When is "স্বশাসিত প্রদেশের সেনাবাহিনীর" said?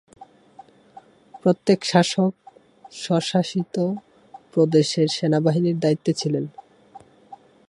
2.95-5.77